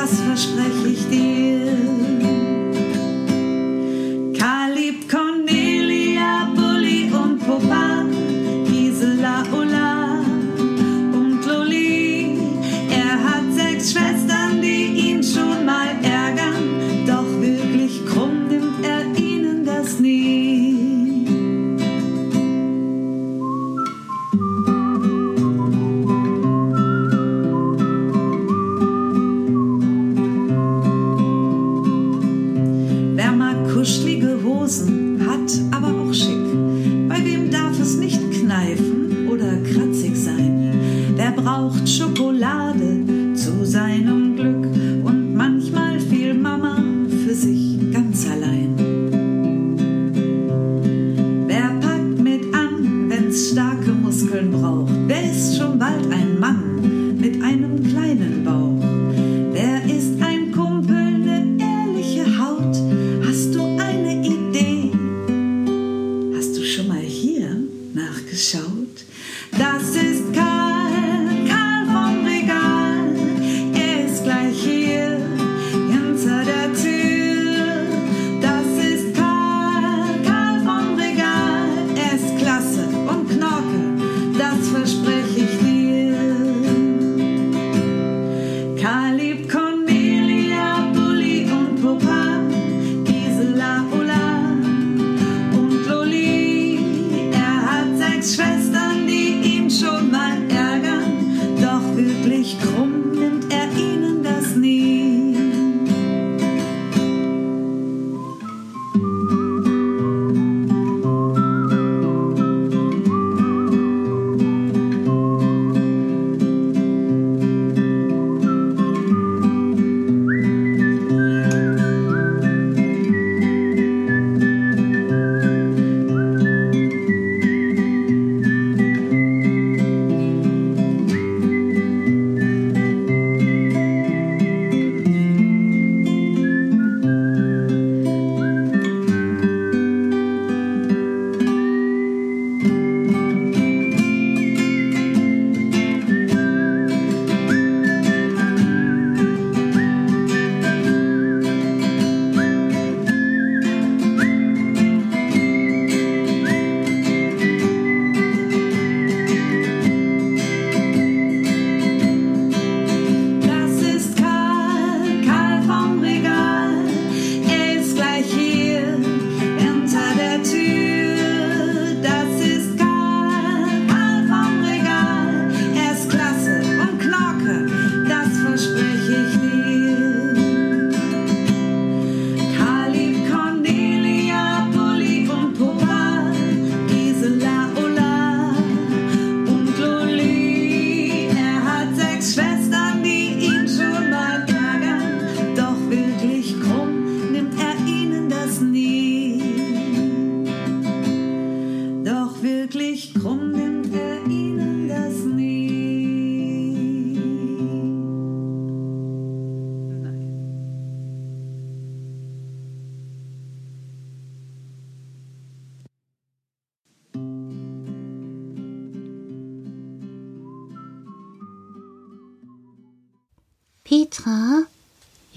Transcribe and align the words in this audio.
das 0.00 0.20
verspreche 0.22 0.88
ich 0.88 1.08
dir. 1.10 2.09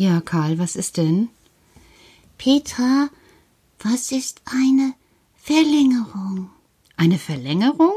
Ja, 0.03 0.19
Karl, 0.19 0.59
was 0.59 0.75
ist 0.75 0.97
denn? 0.97 1.29
Petra, 2.37 3.07
was 3.79 4.11
ist 4.11 4.41
eine 4.43 4.95
Verlängerung? 5.37 6.49
Eine 6.97 7.17
Verlängerung? 7.17 7.93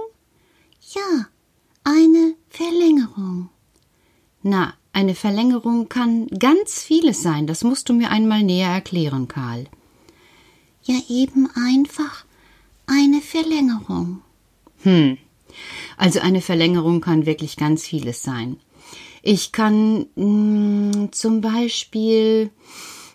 Ja, 0.95 1.27
eine 1.83 2.37
Verlängerung. 2.49 3.49
Na, 4.45 4.75
eine 4.93 5.17
Verlängerung 5.17 5.89
kann 5.89 6.29
ganz 6.29 6.81
vieles 6.81 7.25
sein. 7.25 7.49
Das 7.49 7.65
musst 7.65 7.89
du 7.89 7.93
mir 7.93 8.13
einmal 8.13 8.45
näher 8.45 8.71
erklären, 8.71 9.27
Karl. 9.27 9.67
Ja, 10.85 11.01
eben 11.09 11.49
einfach 11.57 12.25
eine 12.87 13.21
Verlängerung. 13.21 14.23
Hm. 14.85 15.19
Also 15.97 16.21
eine 16.21 16.41
Verlängerung 16.41 17.01
kann 17.01 17.27
wirklich 17.27 17.57
ganz 17.57 17.85
vieles 17.85 18.23
sein. 18.23 18.61
Ich 19.23 19.53
kann 19.53 20.07
mh, 20.15 20.25
mm, 20.25 21.13
zum 21.13 21.41
Beispiel 21.41 22.51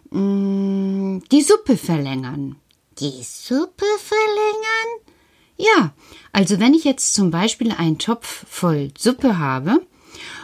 mh, 0.09 0.19
mm, 0.19 1.23
die 1.31 1.41
Suppe 1.41 1.77
verlängern. 1.77 2.55
Die 2.99 3.23
Suppe 3.23 3.85
verlängern? 3.99 5.11
Ja, 5.57 5.93
also 6.31 6.59
wenn 6.59 6.73
ich 6.73 6.83
jetzt 6.83 7.13
zum 7.13 7.31
Beispiel 7.31 7.71
einen 7.71 7.97
Topf 7.97 8.45
voll 8.49 8.91
Suppe 8.97 9.37
habe 9.37 9.81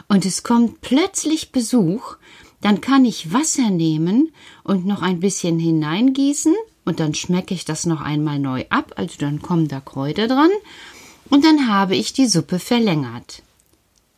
und 0.07 0.25
es 0.25 0.43
kommt 0.43 0.81
plötzlich 0.81 1.51
Besuch, 1.51 2.17
dann 2.61 2.81
kann 2.81 3.05
ich 3.05 3.33
Wasser 3.33 3.69
nehmen 3.69 4.31
und 4.63 4.85
noch 4.85 5.01
ein 5.01 5.19
bisschen 5.19 5.59
hineingießen 5.59 6.55
und 6.85 6.99
dann 6.99 7.13
schmecke 7.13 7.53
ich 7.53 7.65
das 7.65 7.85
noch 7.85 8.01
einmal 8.01 8.39
neu 8.39 8.65
ab, 8.69 8.93
also 8.95 9.15
dann 9.19 9.41
kommen 9.41 9.67
da 9.67 9.79
Kräuter 9.79 10.27
dran 10.27 10.51
und 11.29 11.43
dann 11.43 11.67
habe 11.67 11.95
ich 11.95 12.13
die 12.13 12.27
Suppe 12.27 12.59
verlängert. 12.59 13.43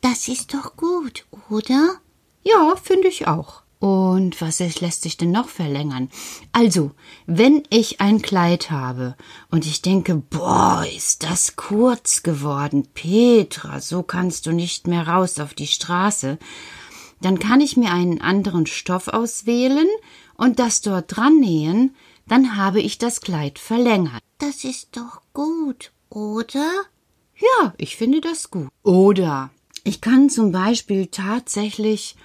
Das 0.00 0.28
ist 0.28 0.54
doch 0.54 0.76
gut, 0.76 1.26
oder? 1.50 1.96
Ja, 2.42 2.74
finde 2.76 3.08
ich 3.08 3.26
auch. 3.26 3.62
Und 3.80 4.40
was 4.42 4.58
lässt 4.58 5.02
sich 5.02 5.16
denn 5.16 5.30
noch 5.30 5.48
verlängern? 5.48 6.10
Also, 6.52 6.90
wenn 7.26 7.62
ich 7.70 8.00
ein 8.00 8.20
Kleid 8.20 8.70
habe 8.70 9.16
und 9.50 9.64
ich 9.64 9.80
denke, 9.80 10.16
boah, 10.16 10.84
ist 10.94 11.22
das 11.22 11.56
kurz 11.56 12.22
geworden, 12.22 12.88
Petra, 12.92 13.80
so 13.80 14.02
kannst 14.02 14.44
du 14.46 14.52
nicht 14.52 14.86
mehr 14.86 15.08
raus 15.08 15.38
auf 15.38 15.54
die 15.54 15.66
Straße, 15.66 16.38
dann 17.22 17.38
kann 17.38 17.62
ich 17.62 17.78
mir 17.78 17.90
einen 17.92 18.20
anderen 18.20 18.66
Stoff 18.66 19.08
auswählen 19.08 19.88
und 20.34 20.58
das 20.58 20.82
dort 20.82 21.16
dran 21.16 21.40
nähen, 21.40 21.96
dann 22.26 22.56
habe 22.56 22.80
ich 22.80 22.98
das 22.98 23.22
Kleid 23.22 23.58
verlängert. 23.58 24.22
Das 24.38 24.64
ist 24.64 24.96
doch 24.96 25.22
gut, 25.32 25.92
oder? 26.10 26.70
Ja, 27.36 27.74
ich 27.78 27.96
finde 27.96 28.20
das 28.20 28.50
gut. 28.50 28.68
Oder 28.82 29.50
ich 29.84 30.00
kann 30.00 30.30
zum 30.30 30.52
Beispiel 30.52 31.06
tatsächlich 31.06 32.16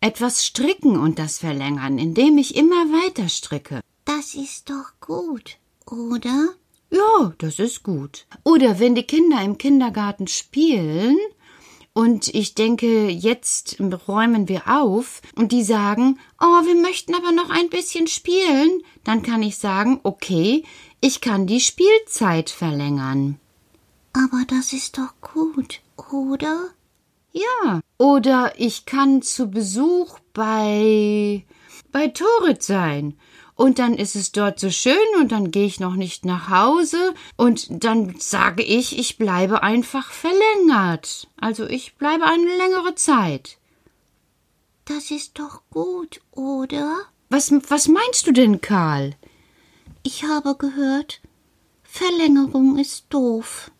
etwas 0.00 0.44
stricken 0.44 0.98
und 0.98 1.18
das 1.18 1.38
verlängern, 1.38 1.98
indem 1.98 2.38
ich 2.38 2.56
immer 2.56 2.86
weiter 2.90 3.28
stricke. 3.28 3.80
Das 4.04 4.34
ist 4.34 4.68
doch 4.68 4.92
gut, 5.00 5.58
oder? 5.86 6.54
Ja, 6.90 7.32
das 7.38 7.58
ist 7.58 7.82
gut. 7.82 8.26
Oder 8.44 8.78
wenn 8.78 8.94
die 8.94 9.04
Kinder 9.04 9.42
im 9.42 9.56
Kindergarten 9.56 10.26
spielen 10.26 11.16
und 11.94 12.28
ich 12.34 12.54
denke, 12.54 13.08
jetzt 13.08 13.78
räumen 14.08 14.48
wir 14.48 14.66
auf 14.66 15.22
und 15.36 15.52
die 15.52 15.62
sagen, 15.62 16.18
oh, 16.40 16.66
wir 16.66 16.74
möchten 16.74 17.14
aber 17.14 17.32
noch 17.32 17.50
ein 17.50 17.70
bisschen 17.70 18.08
spielen, 18.08 18.82
dann 19.04 19.22
kann 19.22 19.42
ich 19.42 19.56
sagen, 19.56 20.00
okay, 20.02 20.64
ich 21.00 21.20
kann 21.20 21.46
die 21.46 21.60
Spielzeit 21.60 22.50
verlängern. 22.50 23.38
Aber 24.12 24.42
das 24.46 24.72
ist 24.72 24.98
doch 24.98 25.14
gut, 25.20 25.80
oder? 26.12 26.70
Ja. 27.32 27.80
Oder 27.98 28.52
ich 28.56 28.86
kann 28.86 29.22
zu 29.22 29.50
Besuch 29.50 30.18
bei 30.32 31.44
bei 31.90 32.08
Torit 32.08 32.62
sein. 32.62 33.18
Und 33.54 33.78
dann 33.78 33.94
ist 33.94 34.16
es 34.16 34.32
dort 34.32 34.58
so 34.58 34.70
schön 34.70 34.96
und 35.20 35.30
dann 35.30 35.50
gehe 35.50 35.66
ich 35.66 35.78
noch 35.78 35.94
nicht 35.94 36.24
nach 36.24 36.48
Hause 36.48 37.14
und 37.36 37.84
dann 37.84 38.18
sage 38.18 38.62
ich, 38.62 38.98
ich 38.98 39.18
bleibe 39.18 39.62
einfach 39.62 40.10
verlängert. 40.10 41.28
Also 41.36 41.66
ich 41.66 41.94
bleibe 41.96 42.24
eine 42.24 42.56
längere 42.56 42.94
Zeit. 42.94 43.58
Das 44.86 45.10
ist 45.10 45.38
doch 45.38 45.60
gut, 45.70 46.20
oder? 46.32 47.02
Was, 47.28 47.52
was 47.68 47.88
meinst 47.88 48.26
du 48.26 48.32
denn, 48.32 48.60
Karl? 48.62 49.14
Ich 50.02 50.24
habe 50.24 50.56
gehört, 50.56 51.20
Verlängerung 51.84 52.78
ist 52.78 53.04
doof. 53.10 53.70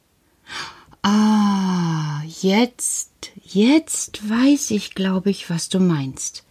Ah, 1.02 2.22
jetzt, 2.40 3.32
jetzt 3.42 4.28
weiß 4.28 4.70
ich, 4.70 4.94
glaube 4.94 5.30
ich, 5.30 5.50
was 5.50 5.68
du 5.68 5.80
meinst. 5.80 6.44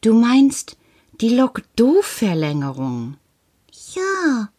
Du 0.00 0.14
meinst 0.14 0.76
die 1.20 1.30
Lok-Doof-Verlängerung. 1.30 3.16
Ja, 3.94 4.50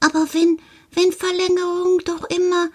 aber 0.00 0.26
wenn, 0.32 0.58
wenn 0.92 1.12
Verlängerung 1.12 2.00
doch 2.04 2.24
immer 2.28 2.68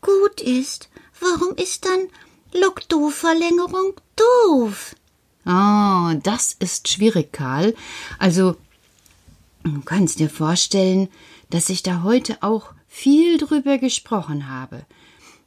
gut 0.00 0.40
ist, 0.40 0.88
warum 1.20 1.56
ist 1.56 1.84
dann 1.84 2.08
Lok-Doof-Verlängerung 2.52 3.94
doof? 4.14 4.94
Ah, 5.44 6.14
das 6.22 6.54
ist 6.60 6.88
schwierig, 6.88 7.32
Karl. 7.32 7.74
Also, 8.20 8.56
du 9.64 9.80
kannst 9.84 10.20
dir 10.20 10.30
vorstellen, 10.30 11.08
dass 11.50 11.68
ich 11.68 11.82
da 11.82 12.02
heute 12.04 12.42
auch 12.42 12.73
viel 12.94 13.38
drüber 13.38 13.76
gesprochen 13.78 14.48
habe, 14.48 14.86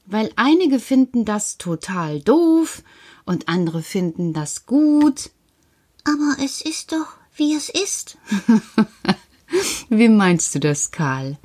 weil 0.06 0.30
einige 0.36 0.80
finden 0.80 1.24
das 1.24 1.58
total 1.58 2.20
doof 2.20 2.84
und 3.26 3.48
andere 3.48 3.82
finden 3.82 4.34
das 4.34 4.66
gut. 4.66 5.32
Aber 6.04 6.44
es 6.44 6.62
ist 6.62 6.92
doch, 6.92 7.08
wie 7.38 7.56
es 7.56 7.70
ist. 7.70 8.18
wie 9.90 10.10
meinst 10.10 10.56
du 10.56 10.60
das, 10.60 10.92
Karl? 10.92 11.38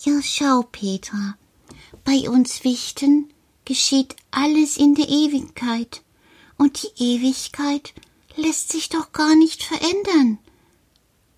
Ja, 0.00 0.20
schau, 0.22 0.62
Petra. 0.72 1.36
Bei 2.02 2.28
uns 2.30 2.64
Wichten 2.64 3.28
geschieht 3.66 4.16
alles 4.30 4.78
in 4.78 4.94
der 4.94 5.08
Ewigkeit. 5.08 6.00
Und 6.56 6.82
die 6.82 7.16
Ewigkeit 7.16 7.92
lässt 8.36 8.72
sich 8.72 8.88
doch 8.88 9.12
gar 9.12 9.36
nicht 9.36 9.62
verändern. 9.62 10.38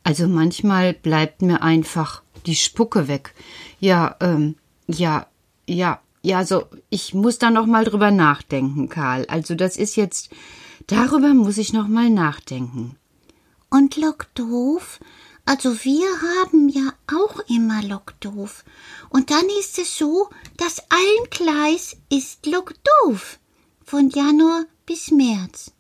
Also 0.05 0.29
manchmal 0.29 0.95
bleibt 0.95 1.43
mir 1.43 1.63
einfach 1.63 2.22
die 2.47 2.57
Spucke 2.57 3.09
weg. 3.09 3.35
Ja, 3.81 4.17
ähm, 4.21 4.57
ja, 4.87 5.27
ja, 5.67 6.01
ja, 6.23 6.45
so, 6.45 6.65
ich 6.89 7.15
muss 7.15 7.39
da 7.39 7.51
noch 7.51 7.67
mal 7.67 7.85
drüber 7.85 8.11
nachdenken, 8.11 8.89
Karl. 8.89 9.27
Also 9.27 9.55
das 9.55 9.77
ist 9.77 9.97
jetzt, 9.97 10.31
darüber 10.87 11.35
muss 11.35 11.59
ich 11.59 11.73
noch 11.73 11.89
mal 11.89 12.11
nachdenken. 12.11 12.97
Und 13.71 13.97
Lockdoof? 13.97 15.01
Also 15.45 15.85
wir 15.85 16.07
haben 16.23 16.69
ja 16.69 16.93
auch 17.13 17.41
immer 17.49 17.83
Lockdoof. 17.83 18.65
Und 19.09 19.31
dann 19.31 19.45
ist 19.59 19.79
es 19.79 19.99
so, 19.99 20.29
dass 20.57 20.79
ein 20.91 21.31
Gleis 21.31 21.97
ist 22.11 22.47
Lockdoof. 22.47 23.39
Von 23.85 24.11
Januar 24.11 24.65
bis 24.87 25.11
März. 25.11 25.73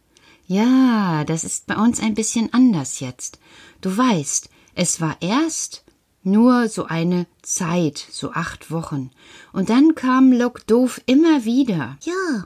Ja, 0.47 1.25
das 1.25 1.45
ist 1.45 1.67
bei 1.67 1.77
uns 1.77 2.01
ein 2.01 2.15
bisschen 2.15 2.53
anders 2.53 2.99
jetzt. 3.01 3.39
Du 3.81 3.97
weißt, 3.97 4.51
es 4.75 5.01
war 5.01 5.17
erst 5.21 5.85
nur 6.23 6.69
so 6.69 6.85
eine 6.85 7.27
Zeit, 7.43 8.07
so 8.11 8.33
acht 8.33 8.71
Wochen. 8.71 9.11
Und 9.53 9.71
dann 9.71 9.95
kam 9.95 10.33
Lockdoof 10.33 11.01
immer 11.07 11.45
wieder. 11.45 11.97
Ja, 12.03 12.45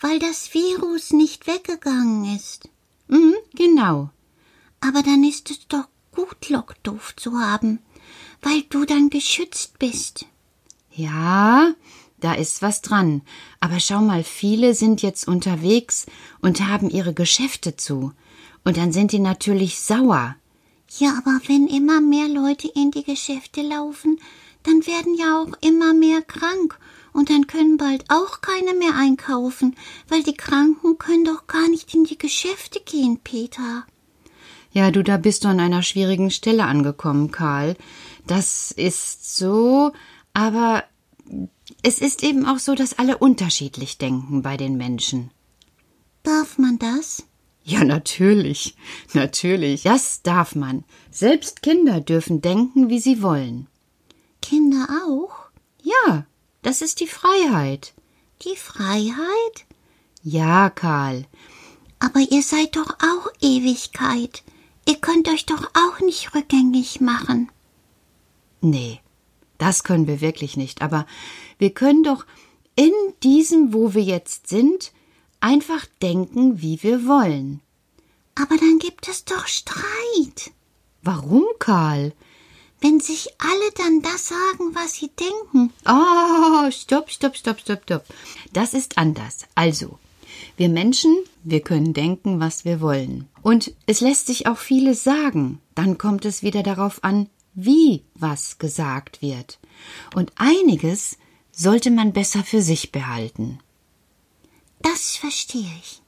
weil 0.00 0.18
das 0.18 0.52
Virus 0.54 1.12
nicht 1.12 1.46
weggegangen 1.46 2.36
ist. 2.36 2.68
Mhm, 3.08 3.34
genau. 3.54 4.10
Aber 4.80 5.02
dann 5.02 5.24
ist 5.24 5.50
es 5.50 5.66
doch 5.68 5.88
gut, 6.12 6.48
Lockdoof 6.48 7.14
zu 7.16 7.38
haben, 7.38 7.80
weil 8.42 8.62
du 8.62 8.84
dann 8.84 9.10
geschützt 9.10 9.78
bist. 9.78 10.26
Ja, 10.92 11.74
da 12.20 12.34
ist 12.34 12.62
was 12.62 12.82
dran. 12.82 13.22
Aber 13.60 13.80
schau 13.80 14.00
mal, 14.00 14.24
viele 14.24 14.74
sind 14.74 15.02
jetzt 15.02 15.28
unterwegs 15.28 16.06
und 16.40 16.66
haben 16.66 16.90
ihre 16.90 17.14
Geschäfte 17.14 17.76
zu. 17.76 18.12
Und 18.64 18.76
dann 18.76 18.92
sind 18.92 19.12
die 19.12 19.18
natürlich 19.18 19.78
sauer. 19.78 20.36
Ja, 20.98 21.18
aber 21.18 21.40
wenn 21.46 21.66
immer 21.66 22.00
mehr 22.00 22.28
Leute 22.28 22.68
in 22.68 22.90
die 22.90 23.04
Geschäfte 23.04 23.62
laufen, 23.62 24.18
dann 24.62 24.86
werden 24.86 25.14
ja 25.14 25.42
auch 25.42 25.52
immer 25.60 25.94
mehr 25.94 26.22
krank 26.22 26.78
und 27.12 27.30
dann 27.30 27.46
können 27.46 27.76
bald 27.76 28.04
auch 28.08 28.40
keine 28.40 28.74
mehr 28.74 28.94
einkaufen, 28.94 29.76
weil 30.08 30.22
die 30.22 30.36
Kranken 30.36 30.98
können 30.98 31.24
doch 31.24 31.46
gar 31.46 31.68
nicht 31.68 31.94
in 31.94 32.04
die 32.04 32.18
Geschäfte 32.18 32.80
gehen, 32.80 33.18
Peter. 33.22 33.84
Ja, 34.72 34.90
du, 34.90 35.02
da 35.02 35.16
bist 35.16 35.44
du 35.44 35.48
an 35.48 35.60
einer 35.60 35.82
schwierigen 35.82 36.30
Stelle 36.30 36.64
angekommen, 36.64 37.30
Karl. 37.30 37.76
Das 38.26 38.70
ist 38.72 39.36
so, 39.36 39.92
aber 40.34 40.84
es 41.82 41.98
ist 41.98 42.22
eben 42.22 42.44
auch 42.46 42.58
so, 42.58 42.74
dass 42.74 42.98
alle 42.98 43.16
unterschiedlich 43.16 43.98
denken 43.98 44.42
bei 44.42 44.56
den 44.56 44.76
Menschen. 44.76 45.30
Darf 46.22 46.58
man 46.58 46.78
das? 46.78 47.24
Ja, 47.68 47.82
natürlich, 47.82 48.76
natürlich, 49.12 49.82
das 49.82 50.22
darf 50.22 50.54
man. 50.54 50.84
Selbst 51.10 51.62
Kinder 51.62 52.00
dürfen 52.00 52.40
denken, 52.40 52.90
wie 52.90 53.00
sie 53.00 53.22
wollen. 53.22 53.66
Kinder 54.40 54.86
auch? 55.04 55.50
Ja, 55.82 56.26
das 56.62 56.80
ist 56.80 57.00
die 57.00 57.08
Freiheit. 57.08 57.92
Die 58.42 58.54
Freiheit? 58.54 59.66
Ja, 60.22 60.70
Karl. 60.70 61.26
Aber 61.98 62.20
ihr 62.20 62.42
seid 62.42 62.76
doch 62.76 62.98
auch 63.00 63.32
Ewigkeit. 63.40 64.44
Ihr 64.86 64.98
könnt 65.00 65.28
euch 65.28 65.44
doch 65.44 65.68
auch 65.74 65.98
nicht 65.98 66.36
rückgängig 66.36 67.00
machen. 67.00 67.50
Nee, 68.60 69.00
das 69.58 69.82
können 69.82 70.06
wir 70.06 70.20
wirklich 70.20 70.56
nicht. 70.56 70.82
Aber 70.82 71.04
wir 71.58 71.70
können 71.70 72.04
doch 72.04 72.26
in 72.76 72.92
diesem, 73.24 73.74
wo 73.74 73.92
wir 73.92 74.04
jetzt 74.04 74.46
sind, 74.46 74.92
einfach 75.40 75.86
denken, 76.02 76.60
wie 76.62 76.82
wir 76.82 77.06
wollen. 77.06 77.60
Aber 78.34 78.56
dann 78.56 78.78
gibt 78.78 79.08
es 79.08 79.24
doch 79.24 79.46
Streit. 79.46 80.52
Warum, 81.02 81.44
Karl? 81.58 82.12
wenn 82.80 83.00
sich 83.00 83.28
alle 83.38 83.70
dann 83.76 84.02
das 84.02 84.28
sagen, 84.28 84.74
was 84.74 84.94
sie 84.94 85.10
denken. 85.18 85.72
Oh, 85.86 86.70
stopp, 86.70 87.10
stopp, 87.10 87.36
stopp, 87.36 87.60
stopp, 87.60 87.82
stopp. 87.84 88.04
Das 88.52 88.74
ist 88.74 88.98
anders. 88.98 89.46
Also, 89.54 89.98
wir 90.56 90.68
Menschen, 90.68 91.16
wir 91.42 91.60
können 91.60 91.94
denken, 91.94 92.40
was 92.40 92.64
wir 92.64 92.80
wollen. 92.80 93.28
Und 93.42 93.72
es 93.86 94.00
lässt 94.00 94.26
sich 94.26 94.46
auch 94.46 94.58
vieles 94.58 95.04
sagen. 95.04 95.60
Dann 95.74 95.98
kommt 95.98 96.24
es 96.24 96.42
wieder 96.42 96.62
darauf 96.62 97.02
an, 97.02 97.28
wie 97.54 98.02
was 98.14 98.58
gesagt 98.58 99.22
wird. 99.22 99.58
Und 100.14 100.32
einiges 100.36 101.16
sollte 101.52 101.90
man 101.90 102.12
besser 102.12 102.44
für 102.44 102.60
sich 102.60 102.92
behalten. 102.92 103.58
Das 104.92 105.16
verstehe 105.16 105.72
ich. 105.80 106.00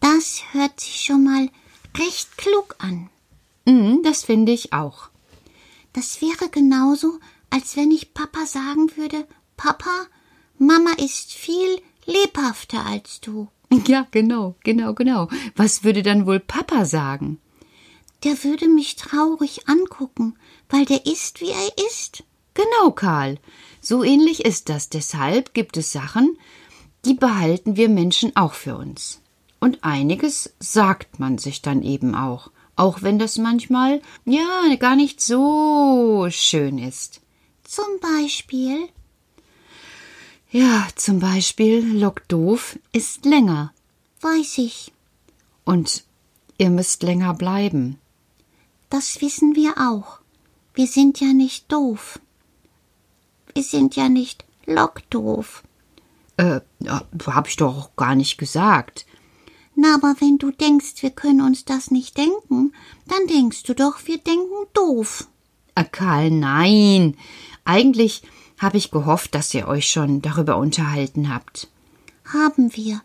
Das 0.00 0.42
hört 0.50 0.80
sich 0.80 1.02
schon 1.02 1.22
mal 1.22 1.50
recht 1.96 2.36
klug 2.36 2.74
an. 2.80 3.10
Mm, 3.64 4.02
das 4.02 4.24
finde 4.24 4.50
ich 4.50 4.72
auch. 4.72 5.08
Das 5.92 6.20
wäre 6.20 6.50
genauso, 6.50 7.20
als 7.50 7.76
wenn 7.76 7.92
ich 7.92 8.14
Papa 8.14 8.44
sagen 8.44 8.90
würde, 8.96 9.24
Papa, 9.56 10.06
Mama 10.58 10.94
ist 10.98 11.32
viel 11.32 11.80
lebhafter 12.06 12.84
als 12.84 13.20
du. 13.20 13.48
Ja, 13.86 14.08
genau, 14.10 14.56
genau, 14.64 14.94
genau. 14.94 15.28
Was 15.54 15.84
würde 15.84 16.02
dann 16.02 16.26
wohl 16.26 16.40
Papa 16.40 16.86
sagen? 16.86 17.38
Der 18.24 18.42
würde 18.42 18.66
mich 18.66 18.96
traurig 18.96 19.68
angucken, 19.68 20.34
weil 20.68 20.86
der 20.86 21.06
ist, 21.06 21.40
wie 21.40 21.50
er 21.50 21.86
ist. 21.86 22.24
Genau, 22.54 22.90
Karl. 22.90 23.38
So 23.80 24.02
ähnlich 24.02 24.44
ist 24.44 24.68
das. 24.70 24.88
Deshalb 24.88 25.54
gibt 25.54 25.76
es 25.76 25.92
Sachen, 25.92 26.36
die 27.08 27.14
behalten 27.14 27.76
wir 27.76 27.88
Menschen 27.88 28.36
auch 28.36 28.52
für 28.52 28.76
uns. 28.76 29.20
Und 29.60 29.82
einiges 29.82 30.52
sagt 30.60 31.18
man 31.18 31.38
sich 31.38 31.62
dann 31.62 31.82
eben 31.82 32.14
auch, 32.14 32.50
auch 32.76 33.02
wenn 33.02 33.18
das 33.18 33.38
manchmal, 33.38 34.02
ja, 34.24 34.74
gar 34.78 34.94
nicht 34.94 35.20
so 35.20 36.28
schön 36.30 36.78
ist. 36.78 37.20
Zum 37.64 37.86
Beispiel? 38.00 38.88
Ja, 40.50 40.86
zum 40.96 41.18
Beispiel 41.18 41.98
Lock 41.98 42.28
doof 42.28 42.78
ist 42.92 43.24
länger. 43.24 43.72
Weiß 44.20 44.58
ich. 44.58 44.92
Und 45.64 46.04
ihr 46.56 46.70
müsst 46.70 47.02
länger 47.02 47.34
bleiben. 47.34 47.98
Das 48.90 49.20
wissen 49.20 49.56
wir 49.56 49.74
auch. 49.78 50.20
Wir 50.74 50.86
sind 50.86 51.20
ja 51.20 51.32
nicht 51.32 51.70
doof. 51.72 52.20
Wir 53.54 53.62
sind 53.62 53.96
ja 53.96 54.08
nicht 54.08 54.44
lockdoof. 54.66 55.62
Äh, 56.38 56.60
hab 57.26 57.48
ich 57.48 57.56
doch 57.56 57.76
auch 57.76 57.96
gar 57.96 58.14
nicht 58.14 58.38
gesagt. 58.38 59.04
Na, 59.74 59.94
aber 59.94 60.14
wenn 60.20 60.38
du 60.38 60.50
denkst, 60.50 61.02
wir 61.02 61.10
können 61.10 61.40
uns 61.40 61.64
das 61.64 61.90
nicht 61.90 62.16
denken, 62.16 62.72
dann 63.06 63.26
denkst 63.26 63.64
du 63.64 63.74
doch, 63.74 63.98
wir 64.06 64.18
denken 64.18 64.66
doof. 64.72 65.28
Äh, 65.74 65.84
Karl, 65.84 66.30
nein. 66.30 67.16
Eigentlich 67.64 68.22
habe 68.58 68.76
ich 68.76 68.90
gehofft, 68.90 69.34
dass 69.34 69.52
ihr 69.52 69.68
euch 69.68 69.90
schon 69.90 70.22
darüber 70.22 70.56
unterhalten 70.56 71.32
habt. 71.32 71.68
Haben 72.24 72.74
wir. 72.76 73.02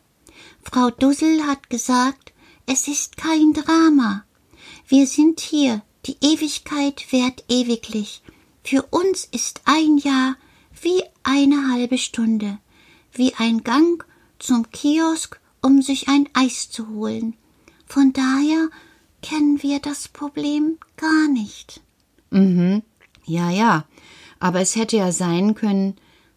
Frau 0.64 0.90
Dussel 0.90 1.46
hat 1.46 1.70
gesagt, 1.70 2.34
es 2.66 2.88
ist 2.88 3.18
kein 3.18 3.54
Drama. 3.54 4.24
Wir 4.88 5.08
sind 5.08 5.40
hier, 5.40 5.82
die 6.06 6.18
Ewigkeit 6.22 7.12
währt 7.12 7.44
ewiglich. 7.50 8.22
Für 8.64 8.84
uns 8.84 9.26
ist 9.32 9.62
ein 9.66 9.98
Jahr 9.98 10.36
wie 10.82 11.02
eine 11.24 11.72
halbe 11.72 11.98
Stunde, 11.98 12.60
wie 13.14 13.34
ein 13.36 13.64
Gang 13.64 14.06
zum 14.40 14.70
Kiosk, 14.72 15.40
um 15.62 15.82
sich 15.82 16.08
ein 16.08 16.28
Eis 16.34 16.70
zu 16.70 16.90
holen. 16.90 17.36
Von 17.86 18.14
daher 18.14 18.70
kennen 19.22 19.62
wir 19.64 19.80
das 19.80 20.08
Problem 20.08 20.78
gar 20.98 21.28
nicht. 21.28 21.82
Mhm. 22.32 22.84
Ja, 23.26 23.50
ja 23.50 23.86
aber 24.44 24.60
es 24.60 24.76
hätte 24.76 24.98
ja 24.98 25.14
sein 25.14 25.56
können. 25.56 25.96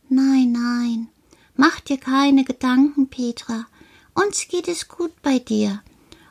Nein, 0.08 0.52
nein. 0.52 1.08
Mach 1.56 1.80
dir 1.80 1.98
keine 1.98 2.44
Gedanken, 2.44 3.08
Petra. 3.08 3.66
Uns 4.14 4.46
geht 4.46 4.68
es 4.68 4.86
gut 4.86 5.10
bei 5.22 5.40
dir. 5.40 5.82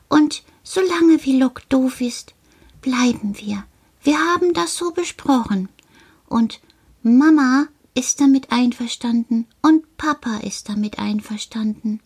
Und 0.08 0.42
solange 0.62 1.22
wie 1.26 1.38
Lock 1.38 1.68
doof 1.68 2.00
ist, 2.00 2.32
bleiben 2.80 3.36
wir. 3.38 3.64
Wir 4.02 4.18
haben 4.18 4.54
das 4.54 4.74
so 4.74 4.90
besprochen. 4.90 5.68
Und 6.26 6.62
Mama 7.02 7.66
ist 7.96 8.20
damit 8.20 8.52
einverstanden 8.52 9.46
und 9.62 9.96
Papa 9.96 10.38
ist 10.38 10.68
damit 10.68 10.98
einverstanden. 10.98 12.00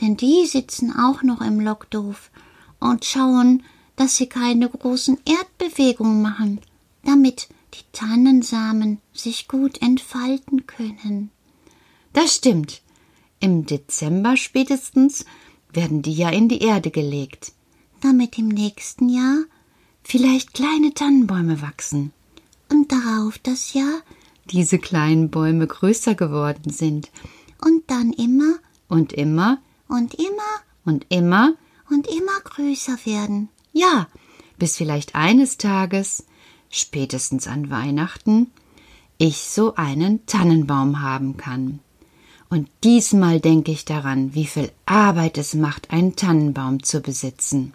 Denn 0.00 0.16
die 0.16 0.46
sitzen 0.46 0.94
auch 0.94 1.22
noch 1.22 1.40
im 1.40 1.60
Lockdoof 1.60 2.30
und 2.78 3.04
schauen, 3.04 3.62
dass 3.96 4.16
sie 4.16 4.26
keine 4.26 4.68
großen 4.68 5.18
Erdbewegungen 5.24 6.20
machen, 6.20 6.60
damit 7.04 7.48
die 7.74 7.84
Tannensamen 7.92 8.98
sich 9.12 9.48
gut 9.48 9.80
entfalten 9.80 10.66
können. 10.66 11.30
Das 12.12 12.36
stimmt. 12.36 12.82
Im 13.40 13.66
Dezember 13.66 14.36
spätestens 14.36 15.24
werden 15.72 16.02
die 16.02 16.14
ja 16.14 16.30
in 16.30 16.48
die 16.48 16.60
Erde 16.60 16.90
gelegt. 16.90 17.52
Damit 18.00 18.38
im 18.38 18.48
nächsten 18.48 19.08
Jahr 19.08 19.44
vielleicht 20.02 20.54
kleine 20.54 20.92
Tannenbäume 20.94 21.62
wachsen. 21.62 22.12
Und 22.70 22.92
darauf 22.92 23.38
das 23.38 23.72
Jahr 23.72 24.02
diese 24.50 24.78
kleinen 24.78 25.30
Bäume 25.30 25.66
größer 25.66 26.14
geworden 26.14 26.70
sind. 26.70 27.10
Und 27.60 27.82
dann 27.86 28.12
immer 28.12 28.56
und 28.88 29.12
immer 29.12 29.58
und 29.88 30.14
immer 30.14 30.42
und 30.84 31.06
immer 31.08 31.54
und 31.90 32.06
immer 32.06 32.40
größer 32.44 32.98
werden. 33.04 33.48
Ja, 33.72 34.08
bis 34.58 34.76
vielleicht 34.76 35.14
eines 35.14 35.56
Tages 35.56 36.24
spätestens 36.70 37.46
an 37.46 37.70
Weihnachten, 37.70 38.50
ich 39.18 39.38
so 39.38 39.74
einen 39.76 40.26
Tannenbaum 40.26 41.00
haben 41.00 41.36
kann. 41.36 41.80
Und 42.50 42.68
diesmal 42.82 43.40
denke 43.40 43.72
ich 43.72 43.84
daran, 43.84 44.34
wie 44.34 44.46
viel 44.46 44.70
Arbeit 44.86 45.38
es 45.38 45.54
macht, 45.54 45.90
einen 45.90 46.16
Tannenbaum 46.16 46.82
zu 46.82 47.00
besitzen. 47.00 47.74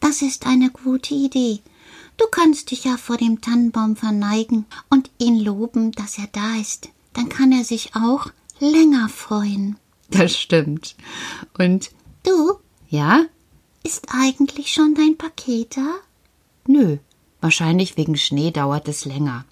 Das 0.00 0.22
ist 0.22 0.46
eine 0.46 0.70
gute 0.70 1.14
Idee. 1.14 1.60
Du 2.16 2.26
kannst 2.30 2.70
dich 2.70 2.84
ja 2.84 2.96
vor 2.96 3.16
dem 3.16 3.40
Tannenbaum 3.40 3.96
verneigen 3.96 4.66
und 4.90 5.10
ihn 5.18 5.38
loben, 5.38 5.92
dass 5.92 6.18
er 6.18 6.28
da 6.32 6.56
ist. 6.56 6.88
Dann 7.12 7.28
kann 7.28 7.52
er 7.52 7.64
sich 7.64 7.94
auch 7.94 8.26
länger 8.60 9.08
freuen. 9.08 9.76
Das 10.10 10.36
stimmt. 10.36 10.96
Und 11.58 11.90
du? 12.22 12.58
Ja? 12.88 13.24
Ist 13.82 14.06
eigentlich 14.10 14.72
schon 14.72 14.94
dein 14.94 15.16
Paket 15.16 15.76
da? 15.76 15.94
Nö, 16.66 16.98
Wahrscheinlich 17.42 17.96
wegen 17.96 18.16
Schnee 18.16 18.52
dauert 18.52 18.86
es 18.86 19.04
länger. 19.04 19.44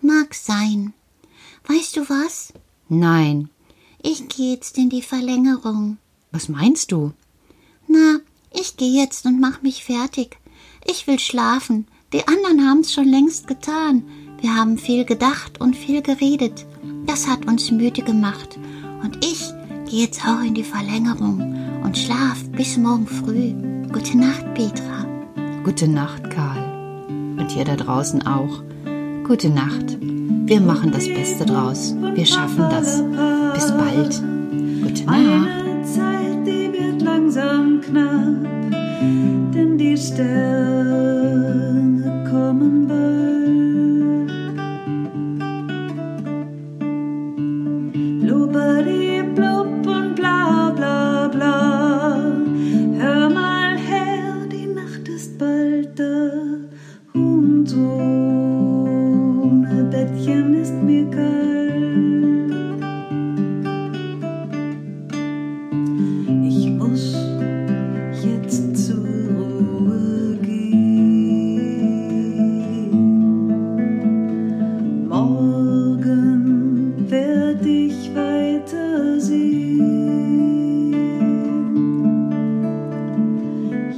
Mag 0.00 0.34
sein. 0.34 0.94
Weißt 1.66 1.94
du 1.96 2.08
was? 2.08 2.54
Nein. 2.88 3.50
Ich 4.02 4.28
gehe 4.28 4.54
jetzt 4.54 4.78
in 4.78 4.88
die 4.88 5.02
Verlängerung. 5.02 5.98
Was 6.32 6.48
meinst 6.48 6.92
du? 6.92 7.12
Na, 7.88 8.20
ich 8.50 8.78
gehe 8.78 9.02
jetzt 9.02 9.26
und 9.26 9.38
mach 9.38 9.60
mich 9.60 9.84
fertig. 9.84 10.38
Ich 10.86 11.06
will 11.06 11.18
schlafen. 11.18 11.86
Die 12.16 12.26
anderen 12.26 12.66
haben's 12.66 12.94
schon 12.94 13.08
längst 13.08 13.46
getan. 13.46 14.02
Wir 14.40 14.56
haben 14.56 14.78
viel 14.78 15.04
gedacht 15.04 15.60
und 15.60 15.76
viel 15.76 16.00
geredet. 16.00 16.64
Das 17.04 17.28
hat 17.28 17.46
uns 17.46 17.70
müde 17.70 18.00
gemacht. 18.00 18.58
Und 19.04 19.22
ich 19.22 19.52
gehe 19.90 20.06
jetzt 20.06 20.22
auch 20.26 20.42
in 20.42 20.54
die 20.54 20.62
Verlängerung 20.62 21.82
und 21.84 21.98
schlaf 21.98 22.42
bis 22.52 22.78
morgen 22.78 23.06
früh. 23.06 23.52
Gute 23.92 24.16
Nacht, 24.16 24.54
Petra. 24.54 25.04
Gute 25.62 25.88
Nacht, 25.88 26.30
Karl 26.30 26.64
und 27.36 27.54
ihr 27.54 27.66
da 27.66 27.76
draußen 27.76 28.26
auch. 28.26 28.62
Gute 29.26 29.50
Nacht. 29.50 29.98
Wir 30.00 30.62
machen 30.62 30.92
das 30.92 31.06
Beste 31.06 31.44
draus. 31.44 31.94
Wir 32.14 32.24
schaffen 32.24 32.64
das. 32.70 33.02
Bis 33.52 33.70
bald. 33.72 34.22
Gute 34.82 35.04
Nacht. 35.04 35.16
Eine 35.18 35.82
Zeit, 35.82 36.46
die 36.46 36.72
wird 36.72 37.02
langsam 37.02 37.82
knapp, 37.82 39.02
denn 39.52 39.76
die 39.76 39.98
Sterne 39.98 41.05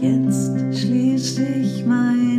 Jetzt 0.00 0.78
schließ 0.78 1.38
ich 1.38 1.84
mein 1.84 2.37